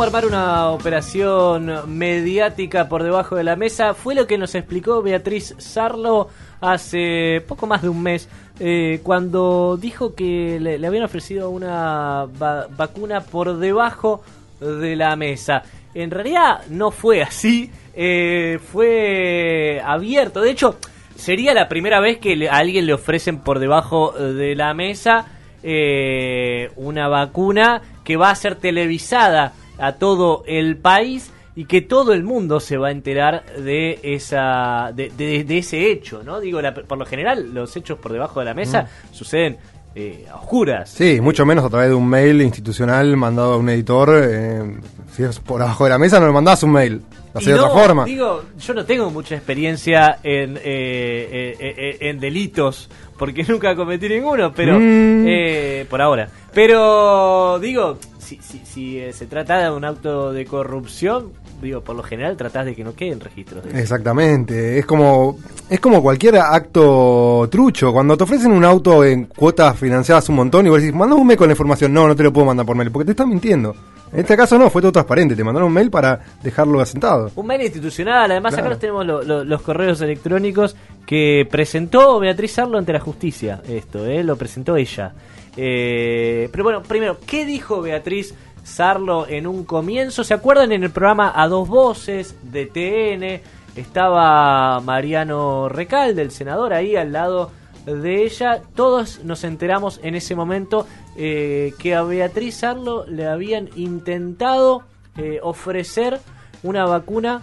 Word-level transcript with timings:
¿Cómo 0.00 0.06
armar 0.16 0.24
una 0.24 0.70
operación 0.70 1.70
mediática 1.98 2.88
por 2.88 3.02
debajo 3.02 3.36
de 3.36 3.44
la 3.44 3.54
mesa? 3.54 3.92
Fue 3.92 4.14
lo 4.14 4.26
que 4.26 4.38
nos 4.38 4.54
explicó 4.54 5.02
Beatriz 5.02 5.54
Sarlo 5.58 6.28
hace 6.62 7.44
poco 7.46 7.66
más 7.66 7.82
de 7.82 7.90
un 7.90 8.02
mes, 8.02 8.26
eh, 8.60 9.00
cuando 9.02 9.76
dijo 9.78 10.14
que 10.14 10.58
le, 10.58 10.86
habían 10.86 11.04
ofrecido 11.04 11.50
una 11.50 12.24
va- 12.42 12.66
vacuna 12.74 13.20
por 13.20 13.58
debajo 13.58 14.22
de 14.58 14.96
la 14.96 15.14
mesa. 15.16 15.64
En 15.92 16.10
realidad 16.10 16.62
no 16.70 16.92
fue 16.92 17.20
así, 17.20 17.70
eh, 17.92 18.58
fue 18.72 19.82
abierto. 19.84 20.40
De 20.40 20.50
hecho, 20.50 20.78
sería 21.14 21.52
la 21.52 21.68
primera 21.68 22.00
vez 22.00 22.16
que 22.16 22.48
a 22.48 22.56
alguien 22.56 22.86
le 22.86 22.94
ofrecen 22.94 23.40
por 23.40 23.58
debajo 23.58 24.12
de 24.12 24.54
la 24.54 24.72
mesa 24.72 25.26
eh, 25.62 26.70
una 26.76 27.06
vacuna 27.08 27.82
que 28.02 28.16
va 28.16 28.30
a 28.30 28.34
ser 28.34 28.54
televisada 28.54 29.52
a 29.80 29.92
todo 29.94 30.44
el 30.46 30.76
país 30.76 31.30
y 31.56 31.64
que 31.64 31.80
todo 31.82 32.12
el 32.12 32.22
mundo 32.22 32.60
se 32.60 32.76
va 32.76 32.88
a 32.88 32.90
enterar 32.92 33.44
de 33.56 33.98
esa 34.02 34.92
de, 34.94 35.10
de- 35.16 35.44
de 35.44 35.58
ese 35.58 35.90
hecho, 35.90 36.22
¿no? 36.22 36.40
Digo, 36.40 36.60
la- 36.62 36.72
por 36.74 36.96
lo 36.98 37.04
general 37.06 37.52
los 37.52 37.76
hechos 37.76 37.98
por 37.98 38.12
debajo 38.12 38.40
de 38.40 38.46
la 38.46 38.54
mesa 38.54 38.86
suceden 39.10 39.58
eh, 39.94 40.24
a 40.30 40.36
oscuras. 40.36 40.88
Sí, 40.90 41.20
mucho 41.20 41.44
menos 41.44 41.64
a 41.64 41.68
través 41.68 41.88
de 41.88 41.94
un 41.96 42.08
mail 42.08 42.40
institucional 42.42 43.16
mandado 43.16 43.54
a 43.54 43.56
un 43.56 43.68
editor. 43.68 44.10
eh, 44.22 44.76
si 45.12 45.24
es 45.24 45.40
por 45.40 45.60
abajo 45.60 45.82
de 45.84 45.90
la 45.90 45.98
mesa, 45.98 46.20
no 46.20 46.26
le 46.26 46.32
mandás 46.32 46.62
un 46.62 46.70
mail. 46.70 47.02
Lo 47.34 47.40
de 47.40 47.52
no, 47.52 47.64
otra 47.66 47.70
forma. 47.82 48.04
Digo, 48.04 48.42
yo 48.58 48.74
no 48.74 48.84
tengo 48.84 49.10
mucha 49.10 49.34
experiencia 49.34 50.18
en, 50.22 50.56
eh, 50.56 50.60
eh, 50.62 51.56
eh, 51.60 51.96
en 52.08 52.20
delitos, 52.20 52.88
porque 53.18 53.42
nunca 53.48 53.74
cometí 53.74 54.08
ninguno, 54.08 54.52
pero 54.54 54.78
Mm. 54.78 55.24
eh, 55.26 55.86
por 55.90 56.00
ahora. 56.00 56.28
Pero 56.54 57.58
digo, 57.60 57.98
si, 58.18 58.36
si, 58.42 58.60
si 58.64 58.98
eh, 58.98 59.12
se 59.12 59.26
trata 59.26 59.58
de 59.58 59.70
un 59.70 59.84
auto 59.84 60.32
de 60.32 60.44
corrupción, 60.44 61.32
digo, 61.62 61.80
por 61.82 61.94
lo 61.96 62.02
general 62.02 62.36
tratás 62.36 62.66
de 62.66 62.74
que 62.74 62.82
no 62.84 62.94
queden 62.94 63.20
registros 63.20 63.64
de. 63.64 63.80
Exactamente, 63.80 64.78
es 64.78 64.86
como 64.86 65.38
es 65.68 65.78
como 65.80 66.02
cualquier 66.02 66.36
acto 66.38 67.48
trucho. 67.50 67.92
Cuando 67.92 68.16
te 68.16 68.24
ofrecen 68.24 68.52
un 68.52 68.64
auto 68.64 69.04
en 69.04 69.24
cuotas 69.26 69.78
financiadas 69.78 70.28
un 70.28 70.36
montón 70.36 70.66
y 70.66 70.70
vos 70.70 70.80
decís, 70.80 70.94
mandame 70.94 71.20
un 71.20 71.26
mail 71.26 71.38
con 71.38 71.48
la 71.48 71.52
información. 71.52 71.92
No, 71.92 72.06
no 72.08 72.16
te 72.16 72.22
lo 72.22 72.32
puedo 72.32 72.46
mandar 72.46 72.66
por 72.66 72.76
mail, 72.76 72.90
porque 72.90 73.06
te 73.06 73.10
están 73.12 73.28
mintiendo. 73.28 73.74
En 74.12 74.18
este 74.20 74.36
caso 74.36 74.58
no, 74.58 74.68
fue 74.70 74.82
todo 74.82 74.90
transparente. 74.90 75.36
Te 75.36 75.44
mandaron 75.44 75.68
un 75.68 75.72
mail 75.74 75.88
para 75.88 76.18
dejarlo 76.42 76.80
asentado. 76.80 77.30
Un 77.36 77.46
mail 77.46 77.62
institucional, 77.62 78.28
además 78.28 78.54
Claro. 78.54 78.64
acá 78.66 78.70
nos 78.74 78.80
tenemos 78.80 79.06
lo- 79.06 79.22
lo- 79.22 79.44
los 79.44 79.62
correos 79.62 80.00
electrónicos 80.00 80.74
que 81.06 81.46
presentó 81.48 82.18
Beatriz 82.18 82.58
Arlo 82.58 82.76
ante 82.76 82.92
la 82.92 82.98
justicia. 82.98 83.62
Esto, 83.68 84.04
¿eh? 84.06 84.24
lo 84.24 84.34
presentó 84.34 84.74
ella. 84.76 85.12
Eh, 85.56 86.48
pero 86.52 86.64
bueno, 86.64 86.82
primero, 86.82 87.18
¿qué 87.26 87.44
dijo 87.44 87.80
Beatriz 87.80 88.34
Sarlo 88.62 89.26
en 89.26 89.46
un 89.46 89.64
comienzo? 89.64 90.24
¿Se 90.24 90.34
acuerdan 90.34 90.72
en 90.72 90.84
el 90.84 90.90
programa 90.90 91.32
A 91.34 91.48
Dos 91.48 91.68
Voces 91.68 92.36
de 92.42 92.66
TN? 92.66 93.42
Estaba 93.76 94.80
Mariano 94.80 95.68
Recalde, 95.68 96.22
el 96.22 96.30
senador, 96.30 96.72
ahí 96.72 96.96
al 96.96 97.12
lado 97.12 97.50
de 97.86 98.24
ella. 98.24 98.62
Todos 98.74 99.24
nos 99.24 99.44
enteramos 99.44 100.00
en 100.02 100.14
ese 100.14 100.34
momento 100.34 100.86
eh, 101.16 101.72
que 101.78 101.94
a 101.94 102.02
Beatriz 102.02 102.56
Sarlo 102.56 103.06
le 103.06 103.26
habían 103.26 103.70
intentado 103.76 104.82
eh, 105.16 105.40
ofrecer 105.42 106.20
una 106.62 106.84
vacuna 106.84 107.42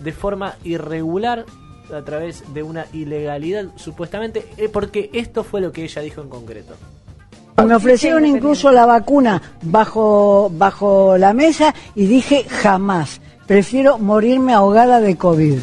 de 0.00 0.12
forma 0.12 0.56
irregular 0.64 1.46
a 1.92 2.02
través 2.02 2.54
de 2.54 2.62
una 2.62 2.86
ilegalidad 2.92 3.66
supuestamente 3.76 4.46
eh, 4.56 4.68
porque 4.68 5.10
esto 5.12 5.44
fue 5.44 5.60
lo 5.60 5.72
que 5.72 5.84
ella 5.84 6.02
dijo 6.02 6.22
en 6.22 6.28
concreto 6.28 6.74
Me 7.56 7.74
ofrecieron 7.76 8.26
incluso 8.26 8.72
la 8.72 8.86
vacuna 8.86 9.40
bajo, 9.62 10.50
bajo 10.52 11.16
la 11.16 11.32
mesa 11.32 11.74
y 11.94 12.06
dije 12.06 12.44
jamás. 12.44 13.20
Prefiero 13.46 13.98
morirme 13.98 14.52
ahogada 14.52 15.00
de 15.00 15.16
COVID. 15.16 15.58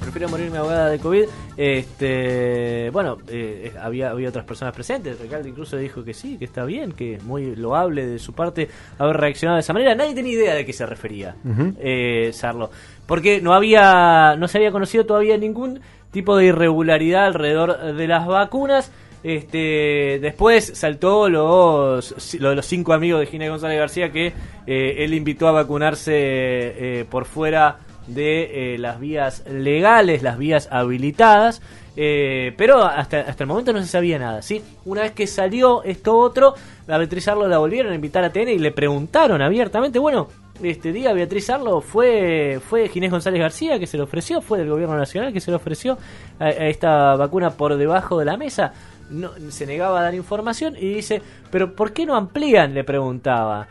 prefiero 0.00 0.28
morirme 0.28 0.58
ahogada 0.58 0.88
de 0.88 0.98
COVID. 0.98 1.24
Este 1.56 2.90
bueno 2.90 3.16
eh, 3.28 3.72
había 3.80 4.10
había 4.10 4.28
otras 4.28 4.44
personas 4.44 4.74
presentes. 4.74 5.18
Recalde 5.18 5.48
incluso 5.50 5.76
dijo 5.76 6.02
que 6.02 6.14
sí 6.14 6.38
que 6.38 6.44
está 6.44 6.64
bien 6.64 6.92
que 6.92 7.14
es 7.14 7.24
muy 7.24 7.56
loable 7.56 8.06
de 8.06 8.18
su 8.18 8.32
parte 8.32 8.68
haber 8.98 9.16
reaccionado 9.16 9.56
de 9.56 9.60
esa 9.60 9.72
manera. 9.72 9.94
Nadie 9.94 10.14
tenía 10.14 10.32
idea 10.32 10.54
de 10.54 10.64
qué 10.64 10.72
se 10.72 10.86
refería 10.86 11.34
eh, 11.78 12.30
Sarlo. 12.32 12.70
Porque 13.06 13.40
no 13.40 13.54
había 13.54 14.36
no 14.36 14.48
se 14.48 14.58
había 14.58 14.72
conocido 14.72 15.04
todavía 15.04 15.36
ningún 15.36 15.80
tipo 16.10 16.36
de 16.36 16.46
irregularidad 16.46 17.26
alrededor 17.26 17.94
de 17.94 18.06
las 18.06 18.26
vacunas 18.26 18.90
este, 19.26 20.20
después 20.20 20.70
saltó 20.74 21.28
los, 21.28 22.34
lo 22.38 22.50
de 22.50 22.54
los 22.54 22.64
cinco 22.64 22.92
amigos 22.92 23.18
de 23.18 23.26
Ginés 23.26 23.50
González 23.50 23.76
García 23.76 24.12
que 24.12 24.32
eh, 24.68 24.94
él 24.98 25.14
invitó 25.14 25.48
a 25.48 25.52
vacunarse 25.52 26.12
eh, 26.14 27.04
por 27.10 27.24
fuera 27.24 27.78
de 28.06 28.74
eh, 28.74 28.78
las 28.78 29.00
vías 29.00 29.42
legales, 29.50 30.22
las 30.22 30.38
vías 30.38 30.68
habilitadas, 30.70 31.60
eh, 31.96 32.54
pero 32.56 32.84
hasta, 32.84 33.20
hasta 33.22 33.42
el 33.42 33.48
momento 33.48 33.72
no 33.72 33.80
se 33.80 33.88
sabía 33.88 34.16
nada, 34.16 34.42
¿sí? 34.42 34.62
Una 34.84 35.02
vez 35.02 35.10
que 35.10 35.26
salió 35.26 35.82
esto 35.82 36.16
otro, 36.16 36.54
a 36.86 36.96
Beatriz 36.96 37.26
Arlo 37.26 37.48
la 37.48 37.58
volvieron 37.58 37.90
a 37.90 37.96
invitar 37.96 38.22
a 38.22 38.30
TN 38.30 38.50
y 38.50 38.58
le 38.58 38.70
preguntaron 38.70 39.42
abiertamente, 39.42 39.98
bueno, 39.98 40.28
este 40.62 40.92
día 40.92 41.12
Beatriz 41.12 41.50
Arlo 41.50 41.80
fue, 41.80 42.60
fue 42.66 42.88
Ginés 42.88 43.10
González 43.10 43.40
García 43.40 43.78
que 43.78 43.86
se 43.86 43.96
le 43.96 44.04
ofreció, 44.04 44.40
fue 44.40 44.58
del 44.58 44.70
gobierno 44.70 44.96
nacional 44.96 45.32
que 45.32 45.40
se 45.40 45.50
le 45.50 45.56
ofreció 45.56 45.98
a 46.38 46.50
esta 46.50 47.16
vacuna 47.16 47.50
por 47.50 47.76
debajo 47.76 48.18
de 48.18 48.24
la 48.24 48.36
mesa. 48.36 48.72
No, 49.10 49.30
se 49.50 49.66
negaba 49.66 50.00
a 50.00 50.02
dar 50.02 50.14
información 50.14 50.74
y 50.76 50.94
dice, 50.94 51.22
pero 51.50 51.74
¿por 51.74 51.92
qué 51.92 52.04
no 52.06 52.16
amplían? 52.16 52.74
Le 52.74 52.84
preguntaba. 52.84 53.68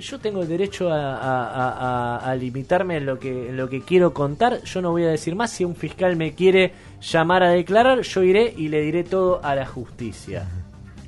Yo 0.00 0.18
tengo 0.18 0.42
el 0.42 0.48
derecho 0.48 0.90
a, 0.92 1.16
a- 1.16 1.48
a- 1.48 2.16
a- 2.18 2.30
a 2.30 2.34
limitarme 2.34 2.96
en 2.98 3.06
lo, 3.06 3.18
que, 3.18 3.50
en 3.50 3.56
lo 3.56 3.68
que 3.68 3.80
quiero 3.82 4.12
contar. 4.12 4.62
Yo 4.64 4.82
no 4.82 4.90
voy 4.90 5.04
a 5.04 5.08
decir 5.08 5.34
más. 5.34 5.50
Si 5.50 5.64
un 5.64 5.74
fiscal 5.76 6.16
me 6.16 6.34
quiere 6.34 6.72
llamar 7.00 7.42
a 7.42 7.50
declarar, 7.50 8.00
yo 8.02 8.22
iré 8.22 8.52
y 8.56 8.68
le 8.68 8.80
diré 8.82 9.04
todo 9.04 9.40
a 9.42 9.54
la 9.54 9.64
justicia. 9.66 10.46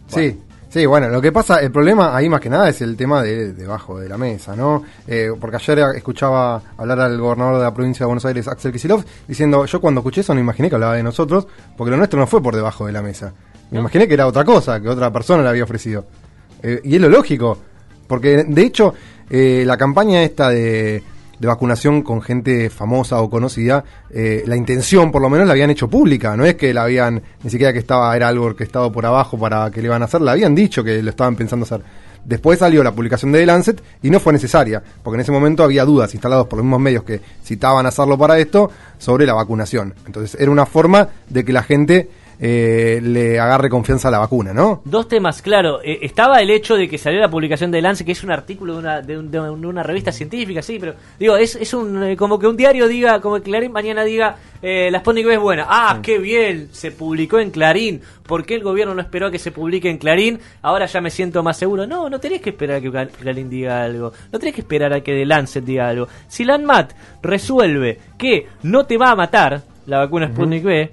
Sí, 0.06 0.38
sí, 0.70 0.86
bueno, 0.86 1.08
lo 1.08 1.20
que 1.20 1.30
pasa, 1.30 1.60
el 1.60 1.70
problema 1.70 2.16
ahí 2.16 2.28
más 2.28 2.40
que 2.40 2.48
nada 2.48 2.68
es 2.70 2.80
el 2.80 2.96
tema 2.96 3.22
de 3.22 3.52
debajo 3.52 3.98
de 3.98 4.08
la 4.08 4.16
mesa, 4.16 4.56
¿no? 4.56 4.82
Eh, 5.06 5.28
porque 5.38 5.56
ayer 5.56 5.78
escuchaba 5.96 6.62
hablar 6.78 7.00
al 7.00 7.18
gobernador 7.20 7.58
de 7.58 7.64
la 7.64 7.74
provincia 7.74 8.04
de 8.04 8.06
Buenos 8.08 8.24
Aires, 8.24 8.48
Axel 8.48 8.72
Kicillof, 8.72 9.04
diciendo, 9.28 9.64
yo 9.66 9.80
cuando 9.80 10.00
escuché 10.00 10.22
eso 10.22 10.32
no 10.34 10.40
imaginé 10.40 10.68
que 10.68 10.76
hablaba 10.76 10.94
de 10.96 11.02
nosotros, 11.02 11.46
porque 11.76 11.90
lo 11.90 11.96
nuestro 11.98 12.18
no 12.18 12.26
fue 12.26 12.42
por 12.42 12.56
debajo 12.56 12.86
de 12.86 12.92
la 12.92 13.02
mesa. 13.02 13.34
Me 13.70 13.78
imaginé 13.78 14.08
que 14.08 14.14
era 14.14 14.26
otra 14.26 14.44
cosa, 14.44 14.80
que 14.80 14.88
otra 14.88 15.12
persona 15.12 15.42
le 15.42 15.48
había 15.48 15.64
ofrecido. 15.64 16.04
Eh, 16.62 16.80
y 16.84 16.96
es 16.96 17.00
lo 17.00 17.08
lógico, 17.08 17.56
porque 18.06 18.44
de 18.44 18.62
hecho 18.62 18.94
eh, 19.30 19.62
la 19.64 19.76
campaña 19.76 20.22
esta 20.22 20.50
de, 20.50 21.02
vacunación 21.40 22.02
con 22.02 22.20
gente 22.20 22.68
famosa 22.68 23.20
o 23.20 23.30
conocida, 23.30 23.84
eh, 24.10 24.42
la 24.46 24.56
intención 24.56 25.10
por 25.10 25.22
lo 25.22 25.30
menos 25.30 25.46
la 25.46 25.52
habían 25.52 25.70
hecho 25.70 25.88
pública, 25.88 26.36
no 26.36 26.44
es 26.44 26.56
que 26.56 26.74
la 26.74 26.82
habían, 26.82 27.22
ni 27.42 27.50
siquiera 27.50 27.72
que 27.72 27.78
estaba, 27.78 28.14
era 28.14 28.28
algo 28.28 28.44
orquestado 28.44 28.92
por 28.92 29.06
abajo 29.06 29.38
para 29.38 29.70
que 29.70 29.80
le 29.80 29.86
iban 29.86 30.02
a 30.02 30.06
hacer, 30.06 30.20
la 30.20 30.32
habían 30.32 30.54
dicho 30.54 30.84
que 30.84 31.02
lo 31.02 31.10
estaban 31.10 31.36
pensando 31.36 31.64
hacer. 31.64 31.80
Después 32.24 32.58
salió 32.58 32.82
la 32.84 32.92
publicación 32.92 33.32
de 33.32 33.38
The 33.38 33.46
Lancet 33.46 33.82
y 34.02 34.10
no 34.10 34.20
fue 34.20 34.32
necesaria, 34.32 34.82
porque 35.02 35.14
en 35.14 35.20
ese 35.22 35.32
momento 35.32 35.62
había 35.62 35.86
dudas 35.86 36.12
instalados 36.12 36.46
por 36.48 36.58
los 36.58 36.64
mismos 36.64 36.80
medios 36.80 37.04
que 37.04 37.20
citaban 37.42 37.86
hacerlo 37.86 38.18
para 38.18 38.38
esto 38.38 38.70
sobre 38.98 39.24
la 39.24 39.32
vacunación. 39.32 39.94
Entonces 40.04 40.38
era 40.38 40.50
una 40.50 40.66
forma 40.66 41.08
de 41.30 41.44
que 41.44 41.52
la 41.52 41.62
gente 41.62 42.10
eh, 42.42 43.00
le 43.02 43.38
agarre 43.38 43.68
confianza 43.68 44.08
a 44.08 44.10
la 44.10 44.18
vacuna, 44.18 44.52
¿no? 44.54 44.80
Dos 44.84 45.08
temas, 45.08 45.42
claro. 45.42 45.80
eh, 45.82 45.98
estaba 46.02 46.40
el 46.40 46.48
hecho 46.50 46.74
de 46.76 46.88
que 46.88 46.96
salió 46.96 47.20
la 47.20 47.28
publicación 47.30 47.70
de 47.70 47.82
Lance, 47.82 48.04
que 48.04 48.12
es 48.12 48.24
un 48.24 48.32
artículo 48.32 48.72
de 48.74 48.78
una, 48.78 49.00
de 49.02 49.18
un- 49.18 49.30
de 49.30 49.38
una 49.40 49.82
revista 49.82 50.10
científica, 50.10 50.62
sí, 50.62 50.78
pero 50.80 50.94
digo, 51.18 51.36
es, 51.36 51.54
es 51.56 51.74
un 51.74 52.02
eh, 52.02 52.16
como 52.16 52.38
que 52.38 52.46
un 52.46 52.56
diario 52.56 52.88
diga, 52.88 53.20
como 53.20 53.36
que 53.36 53.42
Clarín 53.42 53.72
mañana 53.72 54.04
diga, 54.04 54.36
eh, 54.62 54.90
la 54.90 55.00
Sputnik 55.00 55.26
V 55.26 55.34
es 55.34 55.40
buena. 55.40 55.66
Ah, 55.68 55.98
qué 56.02 56.18
bien, 56.18 56.68
se 56.72 56.90
publicó 56.92 57.38
en 57.38 57.50
Clarín. 57.50 58.00
¿Por 58.26 58.44
qué 58.46 58.54
el 58.54 58.62
gobierno 58.62 58.94
no 58.94 59.00
esperó 59.00 59.26
a 59.26 59.30
que 59.30 59.38
se 59.38 59.50
publique 59.52 59.90
en 59.90 59.98
Clarín? 59.98 60.38
Ahora 60.62 60.86
ya 60.86 61.00
me 61.00 61.10
siento 61.10 61.42
más 61.42 61.56
seguro. 61.56 61.86
No, 61.86 62.08
no 62.08 62.20
tenés 62.20 62.40
que 62.40 62.50
esperar 62.50 62.76
a 62.76 62.80
que 62.80 62.90
Clarín 63.20 63.50
diga 63.50 63.82
algo. 63.82 64.12
No 64.32 64.38
tenés 64.38 64.54
que 64.54 64.60
esperar 64.60 64.92
a 64.92 65.00
que 65.00 65.12
The 65.12 65.26
Lancet 65.26 65.64
diga 65.64 65.88
algo. 65.88 66.08
Si 66.28 66.44
la 66.44 66.54
ANMAT 66.54 66.92
resuelve 67.22 67.98
que 68.18 68.46
no 68.62 68.84
te 68.86 68.96
va 68.98 69.10
a 69.10 69.16
matar 69.16 69.62
la 69.86 69.98
vacuna 69.98 70.28
Sputnik 70.28 70.64
V, 70.64 70.90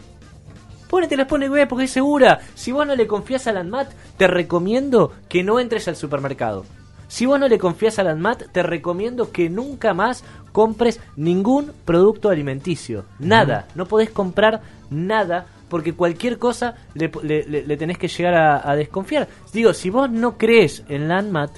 Ponete 0.90 1.18
la 1.18 1.24
Sputnik 1.26 1.52
V 1.52 1.68
porque 1.68 1.86
es 1.86 1.92
segura. 1.92 2.40
Si 2.56 2.72
vos 2.72 2.86
no 2.88 2.96
le 2.96 3.08
confías 3.08 3.48
a 3.48 3.54
la 3.54 3.60
ANMAT, 3.62 3.92
te 4.18 4.28
recomiendo 4.28 5.12
que 5.30 5.44
no 5.44 5.60
entres 5.60 5.88
al 5.88 5.96
supermercado. 5.96 6.66
Si 7.10 7.26
vos 7.26 7.40
no 7.40 7.48
le 7.48 7.58
confías 7.60 8.00
a 8.00 8.04
la 8.04 8.12
ANMAT, 8.12 8.52
te 8.52 8.64
recomiendo 8.64 9.32
que 9.32 9.50
nunca 9.50 9.94
más 9.94 10.24
compres 10.52 11.00
ningún 11.16 11.72
producto 11.86 12.30
alimenticio. 12.30 13.06
Nada. 13.20 13.68
No 13.76 13.86
podés 13.86 14.10
comprar 14.10 14.62
nada 14.90 15.46
porque 15.70 15.94
cualquier 15.94 16.38
cosa 16.38 16.76
le, 16.94 17.12
le- 17.24 17.44
le- 17.44 17.66
le 17.66 17.78
tenés 17.78 17.98
que 17.98 18.08
llegar 18.08 18.34
a, 18.36 18.70
a 18.70 18.76
desconfiar. 18.76 19.28
Digo, 19.54 19.74
si 19.74 19.90
vos 19.90 20.10
no 20.10 20.38
crees 20.38 20.84
en 20.90 21.08
la 21.10 21.18
ANMAT, 21.18 21.52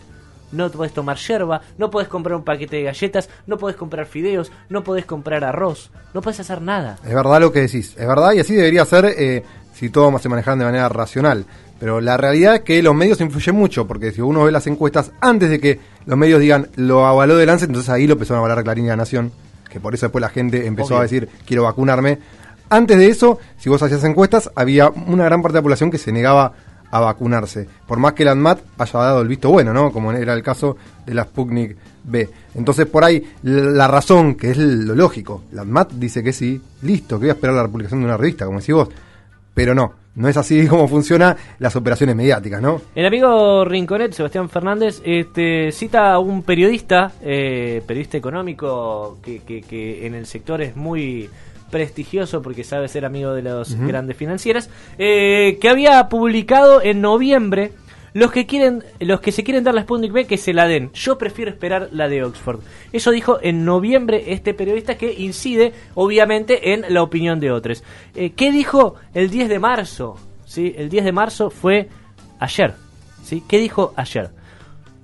no 0.51 0.69
podés 0.72 0.94
tomar 0.94 1.18
yerba, 1.18 1.62
no 1.78 1.90
podés 1.90 2.07
comprar 2.07 2.36
un 2.36 2.44
paquete 2.44 2.78
de 2.78 2.84
galletas, 2.84 3.30
no 3.48 3.57
podés 3.57 3.75
comprar 3.75 4.06
fideos, 4.06 4.51
no 4.69 4.84
podés 4.84 5.06
comprar 5.06 5.44
arroz, 5.44 5.92
no 6.13 6.22
podés 6.22 6.40
hacer 6.40 6.62
nada. 6.62 6.98
Es 7.06 7.13
verdad 7.13 7.40
lo 7.40 7.51
que 7.51 7.62
decís, 7.62 7.96
es 7.98 8.07
verdad 8.07 8.34
y 8.34 8.40
así 8.40 8.54
debería 8.54 8.86
ser 8.86 9.06
eh, 9.06 9.44
si 9.74 9.90
todo 9.90 10.18
se 10.19 10.30
manejaran 10.30 10.60
de 10.60 10.66
manera 10.66 10.90
racional. 10.90 11.46
Pero 11.80 12.01
la 12.01 12.18
realidad 12.18 12.56
es 12.56 12.62
que 12.62 12.84
los 12.84 12.94
medios 12.94 13.22
influyen 13.22 13.56
mucho, 13.56 13.88
porque 13.88 14.12
si 14.12 14.19
uno 14.19 14.44
ve 14.44 14.51
las 14.51 14.68
encuestas 14.68 15.12
antes 15.22 15.50
de 15.50 15.62
que 15.62 15.80
los 16.06 16.18
medios 16.18 16.42
digan 16.42 16.68
lo 16.75 17.06
avaló 17.06 17.38
de 17.38 17.46
Lancet, 17.46 17.69
entonces 17.69 17.90
ahí 17.90 18.06
lo 18.06 18.13
empezó 18.13 18.36
a 18.36 18.40
avalar 18.40 18.63
Clarín 18.63 18.86
y 18.86 18.90
La 18.90 18.98
Nación, 18.98 19.31
que 19.69 19.80
por 19.80 19.94
eso 19.94 20.07
después 20.07 20.22
la 20.22 20.30
gente 20.30 20.66
empezó 20.66 20.96
Obvio. 20.96 21.00
a 21.00 21.04
decir 21.04 21.30
quiero 21.46 21.63
vacunarme. 21.63 22.19
Antes 22.69 22.98
de 22.98 23.07
eso, 23.07 23.40
si 23.57 23.69
vos 23.69 23.81
hacías 23.81 24.04
encuestas, 24.04 24.51
había 24.56 24.90
una 24.90 25.24
gran 25.24 25.42
parte 25.42 25.54
de 25.54 25.60
la 25.60 25.63
población 25.63 25.90
que 25.90 25.98
se 25.98 26.12
negaba 26.12 26.54
a 26.91 27.00
vacunarse, 27.00 27.68
por 27.88 28.00
más 28.00 28.13
que 28.13 28.25
la 28.25 28.31
ANMAT 28.31 28.59
haya 28.77 29.00
dado 29.00 29.21
el 29.21 29.27
visto 29.27 29.50
bueno, 29.51 29.74
¿no? 29.74 29.91
Como 29.91 30.12
era 30.12 30.33
el 30.33 30.41
caso 30.44 30.75
de 31.06 31.13
la 31.13 31.24
Sputnik 31.24 31.75
B. 32.03 32.27
Entonces, 32.56 32.86
por 32.88 33.03
ahí, 33.03 33.24
la 33.44 33.62
la 33.71 33.88
razón, 33.88 34.36
que 34.36 34.51
es 34.51 34.57
lo 34.57 34.95
lógico, 34.95 35.44
la 35.51 35.62
ANMAT 35.62 35.91
dice 35.94 36.24
que 36.24 36.33
sí, 36.33 36.59
listo, 36.81 37.18
que 37.18 37.25
voy 37.25 37.30
a 37.30 37.33
esperar 37.33 37.56
la 37.56 37.68
publicación 37.68 38.00
de 38.01 38.06
una 38.07 38.18
revista, 38.18 38.45
como 38.45 38.59
decís 38.59 38.74
vos. 38.75 38.89
Pero 39.53 39.75
no, 39.75 39.94
no 40.15 40.27
es 40.30 40.38
así 40.38 40.65
como 40.69 40.88
funcionan 40.88 41.36
las 41.59 41.75
operaciones 41.75 42.15
mediáticas, 42.15 42.62
¿no? 42.62 42.81
El 42.95 43.06
amigo 43.06 43.65
Rinconet, 43.65 44.13
Sebastián 44.13 44.50
Fernández, 44.50 45.01
este, 45.03 45.71
cita 45.71 46.13
a 46.13 46.19
un 46.19 46.44
periodista, 46.44 47.12
eh, 47.21 47.81
periodista 47.86 48.18
económico, 48.18 49.18
que, 49.21 49.39
que- 49.39 49.62
que 49.62 50.07
en 50.07 50.15
el 50.15 50.25
sector 50.25 50.62
es 50.62 50.75
muy 50.75 51.30
prestigioso 51.69 52.42
porque 52.42 52.63
sabe 52.63 52.88
ser 52.88 53.06
amigo 53.06 53.33
de 53.33 53.44
las 53.44 53.75
grandes 53.75 54.18
financieras, 54.18 54.69
eh, 54.98 55.57
que 55.62 55.69
había 55.69 56.10
publicado 56.10 56.81
en 56.81 57.01
noviembre 57.01 57.71
los 58.13 58.31
que 58.31 58.45
quieren, 58.45 58.83
los 59.00 59.21
que 59.21 59.31
se 59.31 59.44
quieren 59.44 59.63
dar 59.63 59.74
la 59.74 59.81
Sputnik 59.81 60.12
B 60.12 60.25
que 60.25 60.38
se 60.38 60.54
la 60.54 60.68
den. 60.68 60.92
Yo 60.94 61.18
prefiero 61.18 61.51
esperar 61.51 61.89
la 61.92 62.07
de 62.07 62.24
Oxford. 62.24 62.60
Eso 62.92 63.12
dijo 63.12 63.39
en 63.42 63.66
noviembre 63.66 64.33
este 64.33 64.54
periodista 64.54 64.98
que 64.98 65.13
incide, 65.13 65.74
obviamente, 65.95 66.74
en 66.74 66.86
la 66.94 67.04
opinión 67.04 67.39
de 67.39 67.51
otros. 67.51 67.83
Eh, 68.15 68.31
¿Qué 68.31 68.51
dijo 68.51 68.95
el 69.13 69.30
10 69.30 69.50
de 69.50 69.60
marzo? 69.60 70.18
¿Sí? 70.45 70.74
El 70.75 70.89
10 70.89 71.06
de 71.06 71.12
marzo 71.12 71.50
fue 71.50 71.89
ayer. 72.39 72.74
¿sí? 73.24 73.44
¿Qué 73.48 73.60
dijo 73.60 73.94
ayer? 73.95 74.31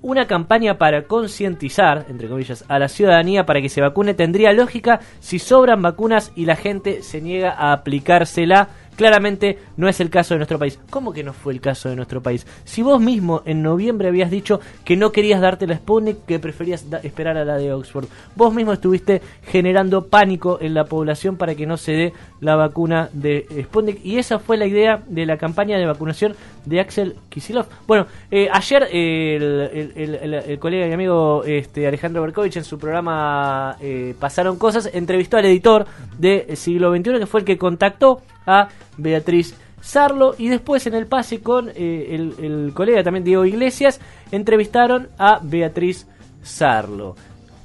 Una 0.06 0.28
campaña 0.28 0.78
para 0.78 1.08
concientizar, 1.08 2.06
entre 2.08 2.28
comillas, 2.28 2.64
a 2.68 2.78
la 2.78 2.86
ciudadanía 2.86 3.44
para 3.44 3.60
que 3.60 3.68
se 3.68 3.80
vacune 3.80 4.14
tendría 4.14 4.52
lógica 4.52 5.00
si 5.18 5.40
sobran 5.40 5.82
vacunas 5.82 6.30
y 6.36 6.44
la 6.46 6.54
gente 6.54 7.02
se 7.02 7.20
niega 7.20 7.50
a 7.50 7.72
aplicársela. 7.72 8.68
Claramente 8.96 9.58
no 9.76 9.88
es 9.88 10.00
el 10.00 10.10
caso 10.10 10.34
de 10.34 10.38
nuestro 10.38 10.58
país. 10.58 10.78
¿Cómo 10.90 11.12
que 11.12 11.22
no 11.22 11.32
fue 11.32 11.52
el 11.52 11.60
caso 11.60 11.88
de 11.88 11.96
nuestro 11.96 12.22
país? 12.22 12.46
Si 12.64 12.82
vos 12.82 13.00
mismo 13.00 13.42
en 13.44 13.62
noviembre 13.62 14.08
habías 14.08 14.30
dicho 14.30 14.60
que 14.84 14.96
no 14.96 15.12
querías 15.12 15.40
darte 15.40 15.66
la 15.66 15.76
Sputnik, 15.76 16.24
que 16.26 16.38
preferías 16.38 16.84
esperar 17.02 17.36
a 17.36 17.44
la 17.44 17.56
de 17.56 17.72
Oxford. 17.72 18.06
Vos 18.34 18.54
mismo 18.54 18.72
estuviste 18.72 19.20
generando 19.44 20.06
pánico 20.06 20.58
en 20.60 20.74
la 20.74 20.84
población 20.84 21.36
para 21.36 21.54
que 21.54 21.66
no 21.66 21.76
se 21.76 21.92
dé 21.92 22.12
la 22.40 22.56
vacuna 22.56 23.10
de 23.12 23.46
Sputnik. 23.64 24.04
Y 24.04 24.18
esa 24.18 24.38
fue 24.38 24.56
la 24.56 24.66
idea 24.66 25.02
de 25.06 25.26
la 25.26 25.36
campaña 25.36 25.78
de 25.78 25.86
vacunación 25.86 26.34
de 26.64 26.80
Axel 26.80 27.16
Kisilov. 27.28 27.66
Bueno, 27.86 28.06
eh, 28.30 28.48
ayer 28.52 28.88
eh, 28.92 30.42
el 30.46 30.58
colega 30.58 30.86
y 30.86 30.92
amigo 30.92 31.44
este, 31.44 31.86
Alejandro 31.86 32.22
Berkovich 32.22 32.56
en 32.56 32.64
su 32.64 32.78
programa 32.78 33.76
eh, 33.80 34.14
Pasaron 34.18 34.58
Cosas 34.58 34.90
entrevistó 34.92 35.36
al 35.36 35.46
editor 35.46 35.86
de 36.18 36.56
Siglo 36.56 36.94
XXI, 36.94 37.18
que 37.18 37.26
fue 37.26 37.40
el 37.40 37.46
que 37.46 37.58
contactó 37.58 38.22
a 38.46 38.68
Beatriz 38.96 39.56
Sarlo 39.80 40.34
y 40.36 40.48
después 40.48 40.86
en 40.86 40.94
el 40.94 41.06
pase 41.06 41.40
con 41.40 41.68
eh, 41.68 42.32
el, 42.40 42.72
colega 42.74 43.04
también 43.04 43.24
Diego 43.24 43.44
Iglesias 43.44 44.00
entrevistaron 44.32 45.08
a 45.18 45.38
Beatriz 45.42 46.08
Sarlo. 46.42 47.14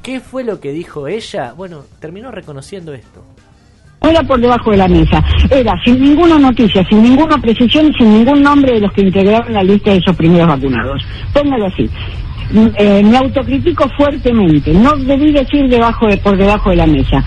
¿Qué 0.03 0.19
fue 0.19 0.43
lo 0.43 0.59
que 0.59 0.71
dijo 0.71 1.07
ella? 1.07 1.53
Bueno, 1.53 1.83
terminó 1.99 2.31
reconociendo 2.31 2.93
esto. 2.93 3.23
Era 4.01 4.23
por 4.23 4.39
debajo 4.39 4.71
de 4.71 4.77
la 4.77 4.87
mesa, 4.87 5.23
era 5.49 5.73
sin 5.83 6.01
ninguna 6.01 6.39
noticia, 6.39 6.83
sin 6.89 7.03
ninguna 7.03 7.37
precisión 7.37 7.93
sin 7.97 8.11
ningún 8.13 8.41
nombre 8.41 8.73
de 8.73 8.79
los 8.81 8.91
que 8.93 9.01
integraron 9.01 9.53
la 9.53 9.63
lista 9.63 9.91
de 9.91 9.97
esos 9.97 10.15
primeros 10.15 10.47
vacunados. 10.47 11.03
Póngalo 11.33 11.67
así. 11.67 11.87
Mm, 12.51 12.67
eh, 12.77 13.03
me 13.03 13.17
autocritico 13.17 13.87
fuertemente, 13.95 14.73
no 14.73 14.95
debí 14.97 15.31
decir 15.31 15.67
debajo 15.69 16.07
de, 16.07 16.17
por 16.17 16.35
debajo 16.35 16.71
de 16.71 16.75
la 16.75 16.87
mesa. 16.87 17.23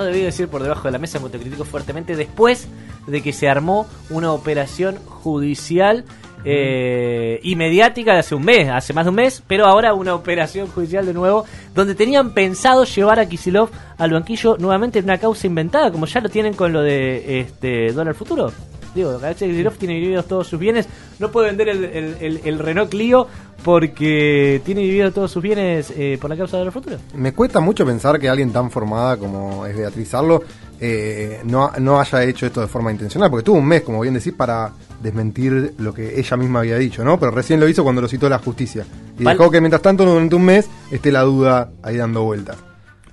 No 0.00 0.06
debí 0.06 0.22
decir 0.22 0.48
por 0.48 0.62
debajo 0.62 0.84
de 0.84 0.92
la 0.92 0.98
mesa, 0.98 1.18
me 1.18 1.26
autocritico 1.26 1.62
fuertemente 1.66 2.16
después 2.16 2.66
de 3.06 3.20
que 3.20 3.34
se 3.34 3.50
armó 3.50 3.86
una 4.08 4.32
operación 4.32 4.96
judicial 4.96 6.06
eh, 6.42 7.38
y 7.42 7.54
mediática 7.54 8.14
de 8.14 8.20
hace 8.20 8.34
un 8.34 8.42
mes, 8.42 8.70
hace 8.70 8.94
más 8.94 9.04
de 9.04 9.10
un 9.10 9.16
mes, 9.16 9.42
pero 9.46 9.66
ahora 9.66 9.92
una 9.92 10.14
operación 10.14 10.68
judicial 10.68 11.04
de 11.04 11.12
nuevo, 11.12 11.44
donde 11.74 11.94
tenían 11.94 12.32
pensado 12.32 12.84
llevar 12.84 13.20
a 13.20 13.28
Kisilov 13.28 13.68
al 13.98 14.12
banquillo 14.12 14.56
nuevamente 14.58 15.00
en 15.00 15.04
una 15.04 15.18
causa 15.18 15.46
inventada, 15.46 15.92
como 15.92 16.06
ya 16.06 16.22
lo 16.22 16.30
tienen 16.30 16.54
con 16.54 16.72
lo 16.72 16.80
de 16.80 17.40
este 17.40 17.92
dólar 17.92 18.14
futuro. 18.14 18.50
Digo, 18.94 19.18
Axel 19.22 19.50
Kisilov 19.50 19.74
tiene 19.76 19.94
divididos 19.94 20.26
todos 20.26 20.46
sus 20.48 20.58
bienes, 20.58 20.88
no 21.18 21.30
puede 21.30 21.48
vender 21.48 21.68
el, 21.68 21.84
el- 21.84 22.16
el- 22.20 22.40
el 22.44 22.58
Renault 22.58 22.90
Clio 22.90 23.26
porque 23.74 24.60
tiene 24.64 24.80
divididos 24.82 25.14
todos 25.14 25.30
sus 25.30 25.42
bienes 25.42 25.92
eh, 25.96 26.18
por 26.20 26.28
la 26.30 26.36
causa 26.36 26.56
de 26.56 26.60
dólar 26.60 26.72
futuro. 26.72 26.96
Me 27.14 27.32
cuesta 27.32 27.60
mucho 27.60 27.86
pensar 27.86 28.18
que 28.18 28.28
alguien 28.28 28.52
tan 28.52 28.70
formada 28.70 29.16
como 29.16 29.64
es 29.66 29.76
Beatriz 29.76 30.12
Arlo 30.14 30.42
eh, 30.80 31.40
no, 31.44 31.70
no 31.78 32.00
haya 32.00 32.24
hecho 32.24 32.46
esto 32.46 32.60
de 32.62 32.66
forma 32.66 32.90
intencional, 32.90 33.30
porque 33.30 33.44
tuvo 33.44 33.58
un 33.58 33.66
mes, 33.66 33.82
como 33.82 34.00
bien 34.00 34.14
decís, 34.14 34.32
para 34.32 34.72
desmentir 35.02 35.74
lo 35.78 35.92
que 35.94 36.18
ella 36.18 36.36
misma 36.36 36.60
había 36.60 36.76
dicho, 36.78 37.04
¿no? 37.04 37.18
Pero 37.18 37.30
recién 37.32 37.60
lo 37.60 37.68
hizo 37.68 37.82
cuando 37.84 38.00
lo 38.02 38.08
citó 38.08 38.28
la 38.28 38.38
justicia. 38.38 38.86
Y 39.18 39.24
Val- 39.24 39.36
dejó 39.36 39.50
que 39.50 39.60
mientras 39.60 39.82
tanto, 39.82 40.04
durante 40.04 40.34
un 40.34 40.44
mes, 40.44 40.68
esté 40.90 41.12
la 41.12 41.20
duda 41.22 41.70
ahí 41.82 41.96
dando 41.96 42.22
vueltas. 42.24 42.56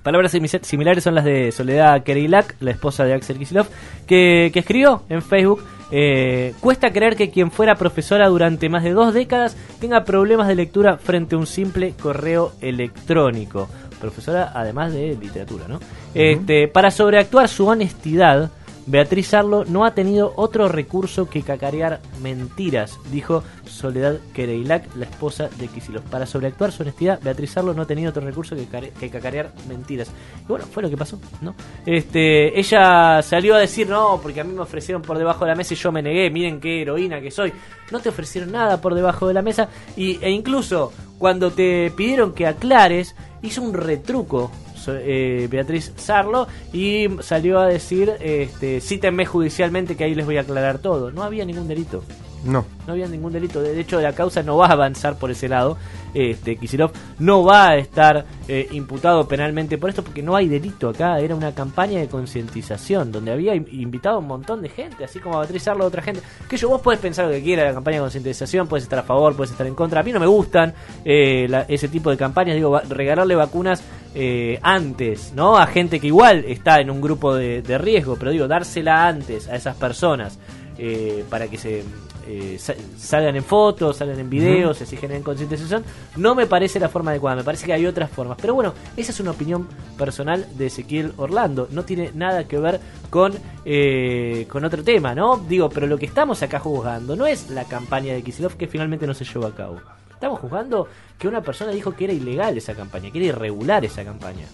Palabras 0.08 0.32
simi- 0.32 0.48
similares 0.62 1.04
son 1.04 1.14
las 1.14 1.24
de 1.26 1.52
Soledad 1.52 2.02
Kereilak, 2.02 2.54
la 2.60 2.70
esposa 2.70 3.04
de 3.04 3.12
Axel 3.12 3.36
Kisilov, 3.36 3.66
que, 4.06 4.48
que 4.54 4.60
escribió 4.60 5.02
en 5.10 5.20
Facebook. 5.20 5.62
eh, 5.90 6.54
cuesta 6.60 6.90
creer 6.94 7.14
que 7.14 7.28
quien 7.30 7.50
fuera 7.50 7.74
profesora 7.74 8.26
durante 8.28 8.70
más 8.70 8.84
de 8.84 8.92
dos 8.92 9.12
décadas 9.12 9.54
tenga 9.82 10.04
problemas 10.04 10.48
de 10.48 10.54
lectura 10.54 10.96
frente 10.96 11.34
a 11.34 11.38
un 11.38 11.46
simple 11.46 11.92
correo 12.00 12.52
electrónico. 12.62 13.68
Profesora 14.00 14.50
además 14.54 14.94
de 14.94 15.14
literatura, 15.20 15.66
¿no? 15.68 15.78
este, 16.14 16.68
para 16.68 16.90
sobreactuar 16.90 17.46
su 17.48 17.66
honestidad, 17.66 18.50
Beatriz 18.88 19.34
Arlo 19.34 19.66
no 19.66 19.84
ha 19.84 19.92
tenido 19.92 20.32
otro 20.36 20.66
recurso 20.66 21.28
que 21.28 21.42
cacarear 21.42 22.00
mentiras, 22.22 22.98
dijo 23.12 23.44
Soledad 23.66 24.16
Kereilak, 24.32 24.96
la 24.96 25.04
esposa 25.04 25.50
de 25.58 25.68
Kisilov. 25.68 26.04
Para 26.04 26.24
sobreactuar 26.24 26.72
su 26.72 26.84
honestidad, 26.84 27.20
Beatriz 27.22 27.54
Arlo 27.58 27.74
no 27.74 27.82
ha 27.82 27.86
tenido 27.86 28.08
otro 28.08 28.24
recurso 28.24 28.56
que, 28.56 28.66
que 28.66 29.10
cacarear 29.10 29.52
mentiras. 29.68 30.10
Y 30.40 30.46
bueno, 30.46 30.64
fue 30.64 30.82
lo 30.82 30.88
que 30.88 30.96
pasó, 30.96 31.20
¿no? 31.42 31.54
Este, 31.84 32.58
ella 32.58 33.20
salió 33.20 33.56
a 33.56 33.58
decir, 33.58 33.90
no, 33.90 34.20
porque 34.22 34.40
a 34.40 34.44
mí 34.44 34.54
me 34.54 34.62
ofrecieron 34.62 35.02
por 35.02 35.18
debajo 35.18 35.44
de 35.44 35.50
la 35.50 35.56
mesa 35.56 35.74
y 35.74 35.76
yo 35.76 35.92
me 35.92 36.00
negué, 36.00 36.30
miren 36.30 36.58
qué 36.58 36.80
heroína 36.80 37.20
que 37.20 37.30
soy. 37.30 37.52
No 37.90 38.00
te 38.00 38.08
ofrecieron 38.08 38.52
nada 38.52 38.80
por 38.80 38.94
debajo 38.94 39.28
de 39.28 39.34
la 39.34 39.42
mesa 39.42 39.68
y, 39.98 40.18
e 40.24 40.30
incluso 40.30 40.94
cuando 41.18 41.50
te 41.50 41.90
pidieron 41.94 42.32
que 42.32 42.46
aclares, 42.46 43.14
hizo 43.42 43.60
un 43.60 43.74
retruco 43.74 44.50
eh, 44.96 45.46
Beatriz 45.50 45.92
Sarlo 45.96 46.46
y 46.72 47.06
salió 47.20 47.58
a 47.58 47.66
decir, 47.66 48.12
este, 48.20 48.80
cítenme 48.80 49.26
judicialmente 49.26 49.96
que 49.96 50.04
ahí 50.04 50.14
les 50.14 50.26
voy 50.26 50.36
a 50.36 50.42
aclarar 50.42 50.78
todo. 50.78 51.10
No 51.10 51.22
había 51.22 51.44
ningún 51.44 51.68
delito. 51.68 52.02
No. 52.44 52.64
No 52.86 52.92
había 52.92 53.08
ningún 53.08 53.32
delito. 53.32 53.60
De 53.60 53.78
hecho, 53.80 54.00
la 54.00 54.12
causa 54.12 54.44
no 54.44 54.56
va 54.56 54.66
a 54.68 54.72
avanzar 54.72 55.18
por 55.18 55.30
ese 55.32 55.48
lado. 55.48 55.76
Este, 56.14 56.54
Kisilov 56.56 56.92
no 57.18 57.42
va 57.44 57.70
a 57.70 57.76
estar 57.76 58.24
eh, 58.46 58.68
imputado 58.70 59.26
penalmente 59.26 59.76
por 59.76 59.90
esto 59.90 60.04
porque 60.04 60.22
no 60.22 60.36
hay 60.36 60.46
delito 60.48 60.88
acá. 60.88 61.18
Era 61.18 61.34
una 61.34 61.52
campaña 61.52 61.98
de 61.98 62.06
concientización 62.52 63.10
donde 63.10 63.32
había 63.32 63.56
in- 63.56 63.66
invitado 63.72 64.16
a 64.16 64.18
un 64.20 64.28
montón 64.28 64.62
de 64.62 64.68
gente, 64.68 65.04
así 65.04 65.18
como 65.18 65.36
a 65.36 65.40
Beatriz 65.40 65.66
Arlo, 65.68 65.84
otra 65.84 66.00
gente. 66.00 66.22
Que 66.48 66.56
yo, 66.56 66.68
vos 66.68 66.80
podés 66.80 67.00
pensar 67.00 67.26
lo 67.26 67.32
que 67.32 67.42
quieras, 67.42 67.66
la 67.66 67.74
campaña 67.74 67.96
de 67.98 68.02
concientización, 68.02 68.68
puedes 68.68 68.84
estar 68.84 69.00
a 69.00 69.02
favor, 69.02 69.34
puedes 69.34 69.50
estar 69.50 69.66
en 69.66 69.74
contra. 69.74 70.00
A 70.00 70.04
mí 70.04 70.12
no 70.12 70.20
me 70.20 70.26
gustan 70.26 70.72
eh, 71.04 71.46
la- 71.50 71.62
ese 71.62 71.88
tipo 71.88 72.08
de 72.10 72.16
campañas. 72.16 72.54
Digo, 72.54 72.70
va- 72.70 72.82
regalarle 72.88 73.34
vacunas 73.34 73.82
eh, 74.14 74.58
antes, 74.62 75.32
¿no? 75.34 75.56
A 75.58 75.66
gente 75.66 76.00
que 76.00 76.06
igual 76.08 76.44
está 76.46 76.80
en 76.80 76.90
un 76.90 77.00
grupo 77.00 77.34
de, 77.34 77.62
de 77.62 77.78
riesgo, 77.78 78.16
pero 78.16 78.30
digo, 78.30 78.48
dársela 78.48 79.06
antes 79.06 79.48
a 79.48 79.56
esas 79.56 79.76
personas 79.76 80.38
eh, 80.78 81.24
para 81.28 81.48
que 81.48 81.58
se 81.58 81.82
eh, 82.26 82.56
sa- 82.58 82.74
salgan 82.98 83.36
en 83.36 83.42
fotos, 83.44 83.96
salgan 83.96 84.18
en 84.20 84.28
videos, 84.30 84.80
y 84.80 84.84
así 84.84 84.96
generen 84.96 85.22
concientización, 85.22 85.82
no 86.16 86.34
me 86.34 86.46
parece 86.46 86.78
la 86.78 86.88
forma 86.88 87.10
adecuada, 87.10 87.36
me 87.36 87.42
parece 87.44 87.64
que 87.66 87.72
hay 87.72 87.86
otras 87.86 88.10
formas. 88.10 88.36
Pero 88.40 88.54
bueno, 88.54 88.74
esa 88.96 89.12
es 89.12 89.20
una 89.20 89.30
opinión 89.30 89.66
personal 89.96 90.46
de 90.56 90.66
Ezequiel 90.66 91.12
Orlando, 91.16 91.68
no 91.70 91.84
tiene 91.84 92.10
nada 92.14 92.44
que 92.44 92.58
ver 92.58 92.80
con, 93.10 93.32
eh, 93.64 94.46
con 94.48 94.64
otro 94.64 94.82
tema, 94.84 95.14
¿no? 95.14 95.36
Digo, 95.38 95.68
pero 95.70 95.86
lo 95.86 95.96
que 95.98 96.06
estamos 96.06 96.42
acá 96.42 96.58
juzgando 96.60 97.16
no 97.16 97.26
es 97.26 97.50
la 97.50 97.64
campaña 97.64 98.12
de 98.14 98.22
Kisilov 98.22 98.56
que 98.56 98.66
finalmente 98.68 99.06
no 99.06 99.14
se 99.14 99.24
llevó 99.24 99.46
a 99.46 99.54
cabo. 99.54 99.80
Estamos 100.18 100.40
juzgando 100.40 100.88
que 101.16 101.28
una 101.28 101.40
persona 101.40 101.70
dijo 101.70 101.94
que 101.94 102.02
era 102.02 102.12
ilegal 102.12 102.58
esa 102.58 102.74
campaña, 102.74 103.12
que 103.12 103.18
era 103.18 103.28
irregular 103.28 103.84
esa 103.84 104.04
campaña. 104.04 104.46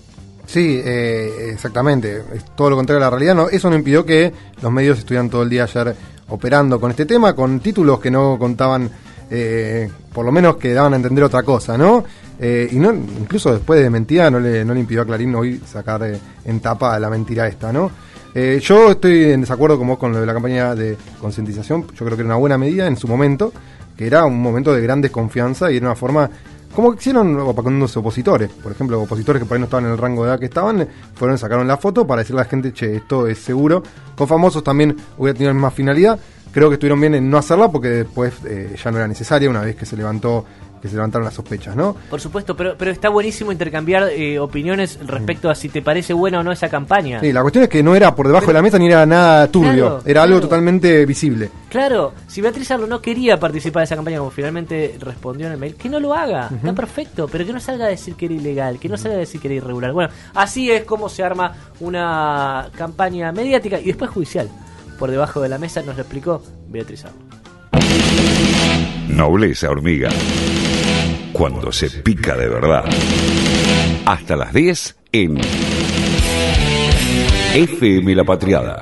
Sí, 0.44 0.78
eh, 0.84 1.52
exactamente. 1.54 2.22
Es 2.34 2.44
todo 2.54 2.68
lo 2.68 2.76
contrario 2.76 2.98
a 2.98 3.06
la 3.06 3.10
realidad. 3.10 3.34
No, 3.34 3.48
eso 3.48 3.70
no 3.70 3.76
impidió 3.76 4.04
que 4.04 4.30
los 4.60 4.70
medios 4.70 4.98
estuvieran 4.98 5.30
todo 5.30 5.42
el 5.42 5.48
día 5.48 5.62
ayer 5.62 5.96
operando 6.28 6.78
con 6.78 6.90
este 6.90 7.06
tema, 7.06 7.34
con 7.34 7.60
títulos 7.60 7.98
que 7.98 8.10
no 8.10 8.36
contaban 8.38 8.90
eh, 9.30 9.90
por 10.12 10.26
lo 10.26 10.32
menos 10.32 10.56
que 10.56 10.74
daban 10.74 10.92
a 10.92 10.96
entender 10.96 11.24
otra 11.24 11.42
cosa, 11.42 11.78
¿no? 11.78 12.04
Eh, 12.38 12.68
y 12.70 12.76
no, 12.76 12.92
incluso 12.92 13.54
después 13.54 13.82
de 13.82 13.88
mentira 13.88 14.30
no 14.30 14.38
le, 14.40 14.66
no 14.66 14.74
le 14.74 14.80
impidió 14.80 15.00
a 15.00 15.06
Clarín 15.06 15.34
hoy 15.34 15.62
sacar 15.66 16.02
eh, 16.02 16.18
en 16.44 16.60
tapa 16.60 16.98
la 16.98 17.08
mentira 17.08 17.48
esta, 17.48 17.72
¿no? 17.72 17.90
Eh, 18.34 18.60
yo 18.60 18.90
estoy 18.90 19.30
en 19.30 19.42
desacuerdo 19.42 19.78
con 19.78 19.86
vos 19.86 19.98
con 19.98 20.12
lo 20.12 20.20
de 20.20 20.26
la 20.26 20.32
campaña 20.32 20.74
de 20.74 20.96
concientización, 21.20 21.86
yo 21.86 22.04
creo 22.04 22.16
que 22.16 22.22
era 22.22 22.24
una 22.24 22.36
buena 22.36 22.58
medida 22.58 22.88
en 22.88 22.96
su 22.96 23.06
momento, 23.06 23.52
que 23.96 24.06
era 24.06 24.24
un 24.24 24.40
momento 24.40 24.72
de 24.72 24.80
gran 24.80 25.00
desconfianza 25.00 25.70
y 25.70 25.76
era 25.76 25.86
una 25.86 25.96
forma 25.96 26.30
como 26.74 26.92
hicieron 26.92 27.36
los 27.36 27.96
opositores, 27.96 28.50
por 28.50 28.72
ejemplo, 28.72 29.00
opositores 29.00 29.40
que 29.40 29.46
por 29.46 29.54
ahí 29.54 29.60
no 29.60 29.66
estaban 29.66 29.84
en 29.86 29.92
el 29.92 29.98
rango 29.98 30.24
de 30.24 30.30
edad 30.30 30.40
que 30.40 30.46
estaban, 30.46 30.88
fueron, 31.14 31.38
sacaron 31.38 31.68
la 31.68 31.76
foto 31.76 32.04
para 32.04 32.22
decirle 32.22 32.40
a 32.40 32.44
la 32.44 32.50
gente, 32.50 32.72
che, 32.72 32.96
esto 32.96 33.28
es 33.28 33.38
seguro. 33.38 33.82
Con 34.16 34.26
famosos 34.26 34.64
también 34.64 34.96
hubiera 35.16 35.34
tenido 35.34 35.50
la 35.50 35.54
misma 35.54 35.70
finalidad. 35.70 36.18
Creo 36.50 36.68
que 36.68 36.74
estuvieron 36.74 37.00
bien 37.00 37.14
en 37.14 37.30
no 37.30 37.38
hacerla 37.38 37.70
porque 37.70 37.88
después 37.88 38.34
eh, 38.44 38.74
ya 38.82 38.90
no 38.90 38.96
era 38.96 39.06
necesaria 39.06 39.48
una 39.48 39.60
vez 39.60 39.76
que 39.76 39.86
se 39.86 39.96
levantó 39.96 40.44
que 40.84 40.90
se 40.90 40.96
levantaron 40.96 41.24
las 41.24 41.32
sospechas, 41.32 41.74
¿no? 41.74 41.96
Por 42.10 42.20
supuesto, 42.20 42.54
pero, 42.54 42.74
pero 42.76 42.90
está 42.90 43.08
buenísimo 43.08 43.50
intercambiar 43.50 44.10
eh, 44.10 44.38
opiniones 44.38 44.98
respecto 45.06 45.48
a 45.48 45.54
si 45.54 45.70
te 45.70 45.80
parece 45.80 46.12
buena 46.12 46.40
o 46.40 46.42
no 46.42 46.52
esa 46.52 46.68
campaña. 46.68 47.20
Sí, 47.20 47.32
la 47.32 47.40
cuestión 47.40 47.64
es 47.64 47.70
que 47.70 47.82
no 47.82 47.96
era 47.96 48.14
por 48.14 48.26
debajo 48.26 48.48
de 48.48 48.52
la 48.52 48.60
mesa 48.60 48.78
ni 48.78 48.88
era 48.88 49.06
nada 49.06 49.48
turbio, 49.48 50.02
era 50.04 50.24
algo 50.24 50.42
totalmente 50.42 51.06
visible. 51.06 51.48
Claro, 51.70 52.12
si 52.26 52.42
Beatriz 52.42 52.70
Arlo 52.70 52.86
no 52.86 53.00
quería 53.00 53.40
participar 53.40 53.80
de 53.80 53.84
esa 53.84 53.96
campaña 53.96 54.18
como 54.18 54.30
finalmente 54.30 54.98
respondió 55.00 55.46
en 55.46 55.54
el 55.54 55.58
mail, 55.58 55.74
que 55.74 55.88
no 55.88 55.98
lo 56.00 56.12
haga, 56.12 56.50
está 56.54 56.74
perfecto, 56.74 57.28
pero 57.32 57.46
que 57.46 57.54
no 57.54 57.60
salga 57.60 57.86
a 57.86 57.88
decir 57.88 58.14
que 58.14 58.26
era 58.26 58.34
ilegal, 58.34 58.78
que 58.78 58.90
no 58.90 58.98
salga 58.98 59.16
a 59.16 59.20
decir 59.20 59.40
que 59.40 59.48
era 59.48 59.54
irregular. 59.54 59.90
Bueno, 59.94 60.10
así 60.34 60.70
es 60.70 60.84
como 60.84 61.08
se 61.08 61.22
arma 61.22 61.54
una 61.80 62.68
campaña 62.76 63.32
mediática 63.32 63.80
y 63.80 63.86
después 63.86 64.10
judicial. 64.10 64.50
Por 64.98 65.10
debajo 65.10 65.40
de 65.40 65.48
la 65.48 65.56
mesa 65.56 65.80
nos 65.80 65.96
lo 65.96 66.02
explicó 66.02 66.42
Beatriz 66.68 67.06
Arlo. 67.06 67.34
Nobleza 69.08 69.70
hormiga 69.70 70.10
cuando 71.34 71.72
se 71.72 71.90
pica 71.90 72.36
de 72.36 72.48
verdad. 72.48 72.84
Hasta 74.06 74.36
las 74.36 74.54
10 74.54 74.96
en 75.10 75.40
FM 77.54 78.14
La 78.14 78.22
Patriada. 78.24 78.80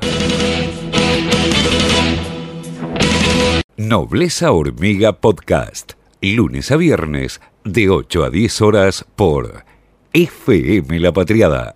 Nobleza 3.79 4.53
Hormiga 4.53 5.15
Podcast. 5.15 5.95
Lunes 6.21 6.71
a 6.71 6.77
viernes 6.77 7.41
de 7.65 7.89
8 7.89 8.25
a 8.25 8.31
10 8.31 8.61
horas 8.61 9.07
por 9.17 9.65
FM 10.13 11.01
La 11.01 11.13
Patriada. 11.13 11.75